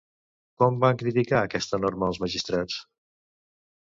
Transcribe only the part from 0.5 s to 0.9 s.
Com